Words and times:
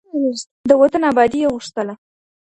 د 0.69 0.71
وطن 0.81 1.01
ابادي 1.11 1.39
یې 1.43 1.51
غوښتله. 1.53 1.93